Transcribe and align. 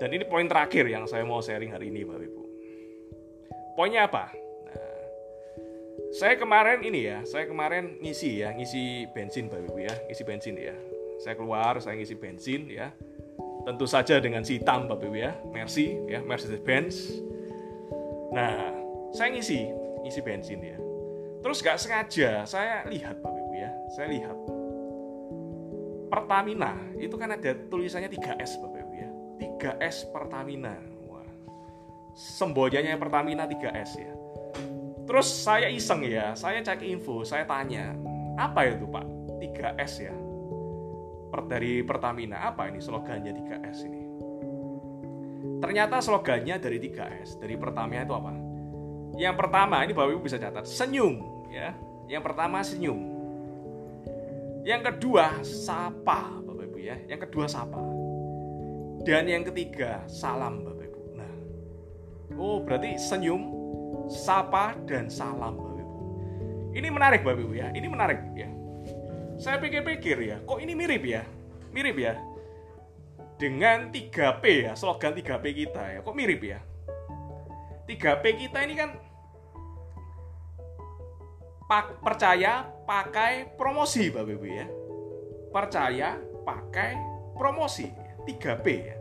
Dan 0.00 0.10
ini 0.12 0.24
poin 0.26 0.46
terakhir 0.48 0.84
yang 0.88 1.08
saya 1.08 1.24
mau 1.24 1.40
sharing 1.40 1.72
hari 1.72 1.88
ini, 1.88 2.04
Bapak 2.04 2.24
Ibu. 2.26 2.42
Poinnya 3.74 4.06
apa? 4.06 4.30
Nah, 4.70 5.00
saya 6.14 6.38
kemarin 6.38 6.82
ini 6.86 7.10
ya, 7.10 7.18
saya 7.26 7.48
kemarin 7.50 7.98
ngisi 7.98 8.44
ya, 8.44 8.54
ngisi 8.54 9.10
bensin 9.10 9.50
Bapak 9.50 9.66
Ibu 9.70 9.78
ya, 9.82 9.94
ngisi 10.06 10.22
bensin 10.22 10.54
ya. 10.54 10.76
Saya 11.22 11.34
keluar, 11.34 11.78
saya 11.82 11.98
ngisi 11.98 12.14
bensin 12.14 12.70
ya. 12.70 12.94
Tentu 13.64 13.88
saja 13.88 14.20
dengan 14.20 14.44
si 14.44 14.60
hitam 14.60 14.86
Bapak 14.86 15.08
Ibu 15.08 15.16
ya, 15.16 15.32
Mercy 15.50 15.98
ya, 16.06 16.20
Mercedes 16.22 16.60
Benz. 16.62 17.18
Nah, 18.34 18.74
saya 19.14 19.30
ngisi, 19.30 19.66
ngisi 20.02 20.20
bensin 20.22 20.60
ya. 20.60 20.78
Terus 21.44 21.60
gak 21.60 21.76
sengaja 21.76 22.48
saya 22.48 22.88
lihat 22.88 23.20
Bapak 23.20 23.36
Ibu 23.36 23.52
ya, 23.52 23.70
saya 23.92 24.08
lihat 24.08 24.36
Pertamina 26.08 26.72
itu 26.96 27.18
kan 27.18 27.36
ada 27.36 27.52
tulisannya 27.68 28.08
3S 28.08 28.62
Bapak 28.62 28.80
Ibu. 28.80 28.83
3S 29.38 30.10
Pertamina. 30.10 30.76
Wah. 31.06 31.26
Semboyannya 32.14 32.96
Pertamina 32.98 33.44
3S 33.48 33.90
ya. 33.98 34.12
Terus 35.04 35.28
saya 35.28 35.68
iseng 35.68 36.00
ya, 36.04 36.32
saya 36.32 36.64
cek 36.64 36.80
info, 36.80 37.22
saya 37.28 37.44
tanya, 37.44 37.92
apa 38.40 38.64
itu 38.72 38.88
Pak? 38.88 39.04
3S 39.40 39.92
ya. 40.00 40.14
Per, 41.28 41.40
dari 41.44 41.84
Pertamina, 41.84 42.48
apa 42.48 42.72
ini 42.72 42.80
slogannya 42.80 43.36
3S 43.36 43.78
ini? 43.84 44.02
Ternyata 45.60 46.00
slogannya 46.00 46.56
dari 46.56 46.80
3S, 46.80 47.36
dari 47.36 47.54
Pertamina 47.60 48.08
itu 48.08 48.16
apa? 48.16 48.32
Yang 49.14 49.36
pertama, 49.38 49.84
ini 49.84 49.92
Bapak 49.92 50.10
Ibu 50.16 50.22
bisa 50.24 50.40
catat, 50.40 50.64
senyum 50.64 51.46
ya. 51.52 51.76
Yang 52.10 52.22
pertama 52.26 52.60
senyum. 52.60 53.00
Yang 54.64 54.82
kedua 54.92 55.44
sapa 55.44 56.40
Bapak 56.42 56.64
Ibu 56.72 56.78
ya. 56.80 56.96
Yang 57.06 57.30
kedua 57.30 57.46
sapa. 57.46 57.93
Dan 59.04 59.28
yang 59.28 59.44
ketiga 59.44 60.00
salam 60.08 60.64
Bapak 60.64 60.88
Ibu. 60.88 61.00
Nah. 61.12 61.32
Oh, 62.40 62.64
berarti 62.64 62.96
senyum, 62.96 63.52
sapa 64.08 64.72
dan 64.88 65.12
salam 65.12 65.60
Bapak 65.60 65.76
Ibu. 65.84 65.96
Ini 66.72 66.88
menarik 66.88 67.20
Bapak 67.20 67.44
Ibu 67.44 67.52
ya. 67.52 67.68
Ini 67.76 67.84
menarik 67.84 68.20
ya. 68.32 68.48
Saya 69.36 69.60
pikir-pikir 69.60 70.16
ya, 70.24 70.40
kok 70.46 70.56
ini 70.56 70.72
mirip 70.72 71.04
ya? 71.04 71.20
Mirip 71.74 72.00
ya. 72.00 72.16
Dengan 73.36 73.92
3P 73.92 74.44
ya, 74.64 74.72
slogan 74.72 75.12
3P 75.12 75.44
kita 75.52 75.84
ya. 75.84 76.00
Kok 76.00 76.16
mirip 76.16 76.40
ya? 76.40 76.64
3P 77.84 78.24
kita 78.40 78.64
ini 78.64 78.72
kan 78.72 78.96
pak, 81.68 82.00
percaya, 82.00 82.64
pakai, 82.88 83.52
promosi 83.58 84.08
Bapak 84.08 84.32
Ibu 84.32 84.46
ya. 84.48 84.66
Percaya, 85.52 86.16
pakai, 86.46 86.96
promosi. 87.36 88.03
3P 88.26 88.66
ya. 88.66 88.96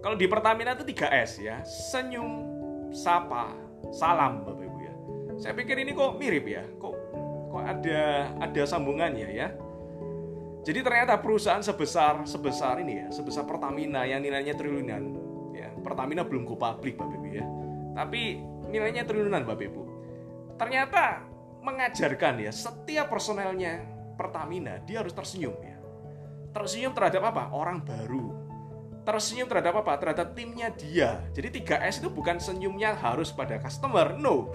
Kalau 0.00 0.14
di 0.14 0.26
Pertamina 0.30 0.76
itu 0.76 0.86
3S 0.86 1.42
ya. 1.42 1.56
Senyum, 1.66 2.46
sapa, 2.94 3.50
salam 3.90 4.46
Bapak 4.46 4.64
Ibu 4.64 4.78
ya. 4.78 4.94
Saya 5.40 5.52
pikir 5.58 5.82
ini 5.82 5.92
kok 5.92 6.16
mirip 6.16 6.46
ya. 6.46 6.62
Kok 6.78 6.94
kok 7.52 7.64
ada 7.64 8.30
ada 8.38 8.62
sambungannya 8.66 9.28
ya. 9.32 9.48
Jadi 10.66 10.82
ternyata 10.82 11.18
perusahaan 11.22 11.62
sebesar 11.62 12.26
sebesar 12.26 12.82
ini 12.82 13.06
ya, 13.06 13.08
sebesar 13.14 13.46
Pertamina 13.46 14.02
yang 14.02 14.22
nilainya 14.22 14.54
triliunan 14.58 15.02
ya. 15.54 15.70
Pertamina 15.82 16.26
belum 16.26 16.42
go 16.42 16.58
public 16.58 16.98
Bapak 16.98 17.16
Ibu 17.18 17.28
ya. 17.30 17.46
Tapi 17.94 18.42
nilainya 18.70 19.06
triliunan 19.06 19.46
Bapak 19.46 19.64
Ibu. 19.66 19.82
Ternyata 20.58 21.22
mengajarkan 21.66 22.46
ya 22.46 22.54
setiap 22.54 23.10
personelnya 23.10 23.82
Pertamina 24.14 24.78
dia 24.86 25.02
harus 25.02 25.14
tersenyum 25.14 25.54
ya. 25.60 25.76
Tersenyum 26.54 26.94
terhadap 26.96 27.34
apa? 27.34 27.52
Orang 27.52 27.84
baru. 27.84 28.45
Tersenyum 29.06 29.46
terhadap 29.46 29.86
apa? 29.86 29.94
Terhadap 30.02 30.34
timnya 30.34 30.74
dia. 30.74 31.22
Jadi 31.30 31.62
3S 31.62 32.02
itu 32.02 32.10
bukan 32.10 32.42
senyumnya 32.42 32.98
harus 32.98 33.30
pada 33.30 33.54
customer, 33.62 34.18
no. 34.18 34.50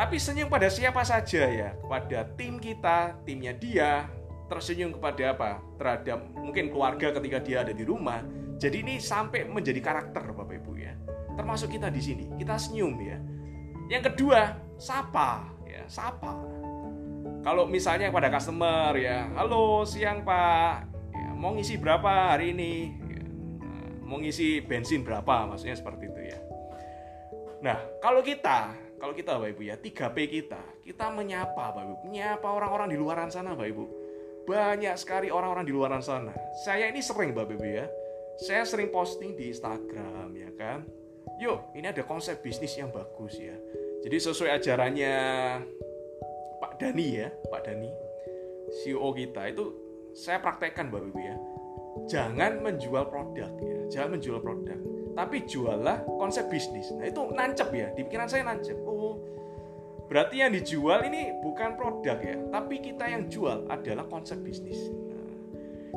Tapi 0.00 0.16
senyum 0.16 0.48
pada 0.48 0.72
siapa 0.72 1.04
saja 1.04 1.44
ya, 1.44 1.76
kepada 1.76 2.24
tim 2.40 2.56
kita, 2.56 3.20
timnya 3.28 3.52
dia, 3.52 4.08
tersenyum 4.48 4.96
kepada 4.96 5.36
apa? 5.36 5.50
Terhadap 5.76 6.18
mungkin 6.32 6.72
keluarga 6.72 7.12
ketika 7.20 7.38
dia 7.44 7.56
ada 7.68 7.76
di 7.76 7.84
rumah. 7.84 8.24
Jadi 8.56 8.80
ini 8.80 8.96
sampai 8.96 9.44
menjadi 9.44 9.84
karakter 9.84 10.32
Bapak 10.32 10.56
Ibu 10.64 10.72
ya. 10.80 10.96
Termasuk 11.36 11.76
kita 11.76 11.92
di 11.92 12.00
sini, 12.00 12.24
kita 12.40 12.56
senyum 12.56 12.96
ya. 12.96 13.20
Yang 13.92 14.12
kedua, 14.12 14.56
sapa 14.80 15.52
ya, 15.68 15.84
sapa. 15.84 16.32
Kalau 17.44 17.68
misalnya 17.68 18.08
pada 18.08 18.32
customer 18.32 18.96
ya, 18.96 19.28
halo 19.36 19.84
siang 19.84 20.24
Pak, 20.24 20.88
ya, 21.12 21.28
mau 21.36 21.54
ngisi 21.54 21.76
berapa 21.76 22.34
hari 22.34 22.56
ini? 22.56 23.05
Mau 24.06 24.22
ngisi 24.22 24.62
bensin 24.62 25.02
berapa? 25.02 25.50
Maksudnya 25.50 25.74
seperti 25.74 26.06
itu 26.06 26.20
ya. 26.30 26.38
Nah, 27.66 27.76
kalau 27.98 28.22
kita, 28.22 28.70
kalau 29.02 29.10
kita 29.10 29.34
Bapak 29.34 29.58
Ibu 29.58 29.62
ya, 29.66 29.74
3P 29.74 30.16
kita, 30.30 30.62
kita 30.86 31.10
menyapa 31.10 31.74
Bapak 31.74 31.82
Ibu, 31.82 31.94
menyapa 32.06 32.46
orang-orang 32.46 32.94
di 32.94 32.96
luaran 32.96 33.28
sana 33.28 33.58
Bapak 33.58 33.68
Ibu. 33.74 33.84
Banyak 34.46 34.94
sekali 34.94 35.26
orang-orang 35.26 35.66
di 35.66 35.74
luaran 35.74 35.98
sana. 35.98 36.30
Saya 36.62 36.86
ini 36.86 37.02
sering 37.02 37.34
Bapak 37.34 37.58
Ibu 37.58 37.66
ya. 37.66 37.90
Saya 38.38 38.62
sering 38.62 38.94
posting 38.94 39.34
di 39.34 39.50
Instagram 39.50 40.30
ya 40.38 40.50
kan. 40.54 40.86
Yuk, 41.42 41.74
ini 41.74 41.90
ada 41.90 42.06
konsep 42.06 42.38
bisnis 42.38 42.78
yang 42.78 42.94
bagus 42.94 43.34
ya. 43.42 43.58
Jadi 44.06 44.16
sesuai 44.22 44.62
ajarannya 44.62 45.14
Pak 46.62 46.78
Dani 46.78 47.06
ya, 47.10 47.28
Pak 47.50 47.62
Dani, 47.66 47.90
CEO 48.70 49.10
kita 49.10 49.50
itu 49.50 49.64
saya 50.14 50.38
praktekkan 50.38 50.88
Bapak 50.94 51.10
Ibu 51.10 51.20
ya. 51.20 51.36
Jangan 52.06 52.62
menjual 52.62 53.10
produk 53.10 53.50
ya, 53.58 53.78
jangan 53.90 54.18
menjual 54.18 54.38
produk, 54.38 54.78
tapi 55.18 55.42
jualah 55.42 56.06
konsep 56.06 56.46
bisnis. 56.46 56.94
Nah 56.94 57.10
itu 57.10 57.18
nancep 57.34 57.66
ya, 57.74 57.90
di 57.98 58.06
pikiran 58.06 58.30
saya 58.30 58.46
nancep. 58.46 58.78
Oh, 58.86 59.18
berarti 60.06 60.38
yang 60.38 60.54
dijual 60.54 61.02
ini 61.02 61.34
bukan 61.42 61.74
produk 61.74 62.18
ya, 62.22 62.38
tapi 62.54 62.78
kita 62.78 63.10
yang 63.10 63.26
jual 63.26 63.66
adalah 63.66 64.06
konsep 64.06 64.38
bisnis. 64.38 64.78
Nah, 64.86 65.26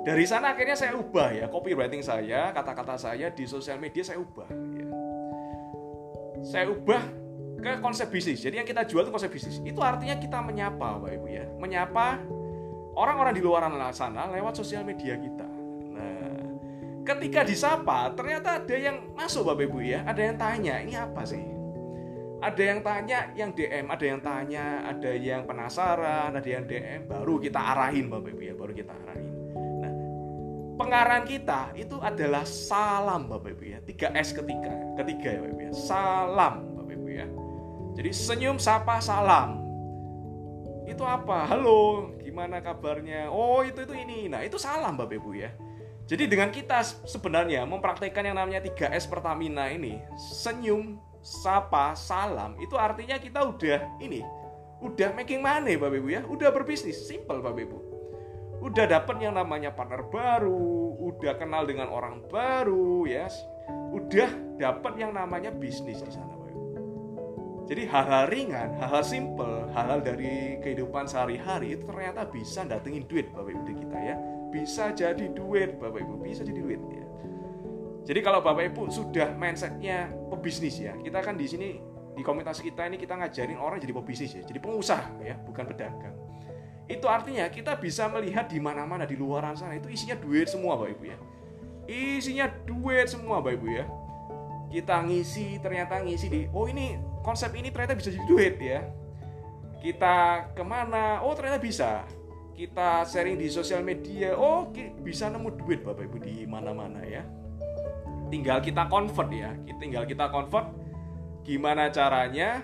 dari 0.01 0.25
sana 0.25 0.57
akhirnya 0.57 0.73
saya 0.73 0.97
ubah 0.97 1.29
ya 1.29 1.45
copywriting 1.45 2.01
saya, 2.01 2.49
kata-kata 2.57 2.97
saya 2.97 3.29
di 3.29 3.45
sosial 3.45 3.77
media 3.77 4.01
saya 4.01 4.17
ubah. 4.17 4.49
Ya. 4.49 4.87
Saya 6.41 6.65
ubah 6.73 7.03
ke 7.59 7.71
konsep 7.83 8.07
bisnis. 8.07 8.39
Jadi 8.39 8.63
yang 8.63 8.67
kita 8.67 8.87
jual 8.87 9.03
itu 9.03 9.11
konsep 9.11 9.29
bisnis. 9.29 9.59
Itu 9.61 9.83
artinya 9.83 10.15
kita 10.15 10.39
menyapa, 10.39 10.97
Bapak 10.97 11.11
Ibu 11.19 11.27
ya. 11.27 11.45
Menyapa 11.59 12.23
orang-orang 12.95 13.35
di 13.35 13.43
luar 13.43 13.67
sana 13.91 14.31
lewat 14.31 14.55
sosial 14.55 14.87
media 14.87 15.19
kita. 15.19 15.48
Nah, 15.99 16.39
ketika 17.03 17.43
disapa, 17.43 18.15
ternyata 18.15 18.63
ada 18.63 18.75
yang 18.79 19.11
masuk 19.19 19.51
Bapak 19.51 19.67
Ibu 19.67 19.79
ya. 19.83 19.99
Ada 20.07 20.21
yang 20.31 20.37
tanya, 20.39 20.73
ini 20.79 20.93
apa 20.95 21.21
sih? 21.27 21.43
Ada 22.39 22.63
yang 22.63 22.79
tanya, 22.79 23.19
yang 23.35 23.51
DM, 23.51 23.85
ada 23.91 24.05
yang 24.07 24.19
tanya, 24.23 24.65
ada 24.87 25.11
yang 25.11 25.43
penasaran, 25.43 26.31
ada 26.31 26.47
yang 26.47 26.63
DM, 26.63 27.03
baru 27.11 27.35
kita 27.35 27.59
arahin 27.59 28.07
Bapak 28.07 28.31
Ibu 28.31 28.41
ya, 28.47 28.53
baru 28.55 28.71
kita 28.71 28.95
arahin. 28.95 29.27
Nah, 29.83 29.93
pengarahan 30.79 31.27
kita 31.27 31.75
itu 31.75 31.99
adalah 31.99 32.47
salam 32.47 33.27
Bapak 33.27 33.59
Ibu 33.59 33.63
ya. 33.67 33.77
3S 33.83 34.31
ketiga, 34.39 34.71
ketiga 35.03 35.35
ya 35.35 35.39
Bapak 35.43 35.51
Ibu 35.51 35.61
ya. 35.67 35.71
Salam 35.75 36.53
Bapak 36.79 36.93
Ibu 36.95 37.07
ya. 37.11 37.27
Jadi 37.99 38.09
senyum, 38.15 38.55
sapa, 38.55 39.03
salam. 39.03 39.59
Itu 40.87 41.03
apa? 41.03 41.43
Halo, 41.43 42.15
gimana 42.23 42.63
kabarnya? 42.63 43.27
Oh, 43.27 43.67
itu 43.67 43.83
itu 43.83 43.91
ini. 43.99 44.31
Nah, 44.31 44.47
itu 44.47 44.55
salam 44.55 44.95
Bapak 44.95 45.19
Ibu 45.19 45.31
ya. 45.35 45.51
Jadi 46.09 46.25
dengan 46.25 46.49
kita 46.49 46.81
sebenarnya 47.05 47.69
mempraktekkan 47.69 48.25
yang 48.25 48.41
namanya 48.41 48.65
3S 48.65 49.05
Pertamina 49.05 49.69
ini, 49.69 50.01
senyum, 50.17 50.97
sapa, 51.21 51.93
salam, 51.93 52.57
itu 52.57 52.73
artinya 52.73 53.21
kita 53.21 53.45
udah 53.45 54.01
ini, 54.01 54.25
udah 54.81 55.13
making 55.13 55.37
money 55.37 55.77
Bapak 55.77 56.01
Ibu 56.01 56.09
ya, 56.09 56.21
udah 56.25 56.49
berbisnis, 56.49 57.05
simple 57.05 57.45
Bapak 57.45 57.61
Ibu. 57.61 57.77
Udah 58.59 58.89
dapat 58.89 59.21
yang 59.21 59.37
namanya 59.37 59.69
partner 59.69 60.01
baru, 60.09 60.97
udah 60.97 61.37
kenal 61.37 61.69
dengan 61.69 61.93
orang 61.93 62.25
baru 62.25 63.05
ya, 63.05 63.29
udah 63.93 64.57
dapat 64.57 64.97
yang 64.97 65.13
namanya 65.13 65.53
bisnis 65.53 66.01
di 66.01 66.09
sana. 66.09 66.39
Jadi 67.69 67.85
hal-hal 67.85 68.25
ringan, 68.33 68.81
hal-hal 68.81 69.05
simple, 69.05 69.69
hal-hal 69.77 70.01
dari 70.01 70.57
kehidupan 70.57 71.05
sehari-hari 71.05 71.77
itu 71.77 71.85
ternyata 71.85 72.25
bisa 72.25 72.65
datengin 72.65 73.05
duit 73.05 73.29
Bapak 73.29 73.53
Ibu 73.53 73.61
kita 73.77 73.97
ya. 74.01 74.17
Bisa 74.49 74.89
jadi 74.93 75.29
duit 75.29 75.77
Bapak 75.77 76.01
Ibu, 76.01 76.25
bisa 76.25 76.41
jadi 76.41 76.57
duit 76.57 76.81
ya. 76.89 77.05
Jadi 78.09 78.19
kalau 78.25 78.41
Bapak 78.41 78.73
Ibu 78.73 78.89
sudah 78.89 79.37
mindsetnya 79.37 80.09
pebisnis 80.33 80.81
ya, 80.81 80.97
kita 80.97 81.21
kan 81.21 81.37
di 81.37 81.45
sini 81.45 81.77
di 82.17 82.25
komunitas 82.25 82.57
kita 82.57 82.89
ini 82.89 82.97
kita 82.97 83.13
ngajarin 83.13 83.61
orang 83.61 83.77
jadi 83.77 83.93
pebisnis 83.93 84.33
ya, 84.33 84.41
jadi 84.41 84.57
pengusaha 84.57 85.21
ya, 85.21 85.37
bukan 85.45 85.69
pedagang. 85.69 86.17
Itu 86.89 87.05
artinya 87.05 87.45
kita 87.53 87.77
bisa 87.77 88.09
melihat 88.09 88.49
di 88.49 88.57
mana-mana 88.57 89.05
di 89.05 89.13
luaran 89.13 89.53
sana 89.53 89.77
itu 89.77 89.93
isinya 89.93 90.17
duit 90.17 90.49
semua 90.49 90.73
Bapak 90.73 90.97
Ibu 90.97 91.03
ya. 91.05 91.17
Isinya 91.85 92.49
duit 92.65 93.05
semua 93.13 93.37
Bapak 93.37 93.61
Ibu 93.61 93.67
ya. 93.69 93.85
Kita 94.73 95.05
ngisi 95.05 95.61
ternyata 95.61 96.01
ngisi 96.01 96.25
di 96.33 96.41
oh 96.49 96.65
ini 96.65 96.97
konsep 97.21 97.53
ini 97.53 97.69
ternyata 97.69 97.93
bisa 97.93 98.09
jadi 98.09 98.25
duit 98.25 98.55
ya. 98.57 98.89
Kita 99.85 100.49
ke 100.57 100.65
mana? 100.65 101.21
Oh 101.21 101.37
ternyata 101.37 101.61
bisa. 101.61 102.09
Kita 102.59 103.07
sharing 103.07 103.39
di 103.39 103.47
sosial 103.47 103.87
media. 103.87 104.35
Oh 104.35 104.67
bisa 104.99 105.31
nemu 105.31 105.63
duit 105.63 105.79
bapak 105.79 106.11
ibu 106.11 106.19
di 106.19 106.43
mana-mana 106.43 106.99
ya. 107.07 107.23
tinggal 108.29 108.61
kita 108.61 108.85
convert 108.85 109.25
ya 109.33 109.57
tinggal 109.81 110.05
kita 110.05 110.29
convert 110.29 110.69
gimana 111.41 111.89
caranya 111.89 112.61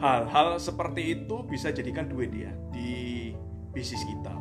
hal-hal 0.00 0.56
seperti 0.56 1.20
itu 1.20 1.44
bisa 1.44 1.68
jadikan 1.68 2.08
duit 2.08 2.32
ya 2.32 2.48
di 2.72 3.30
bisnis 3.76 4.00
kita 4.08 4.32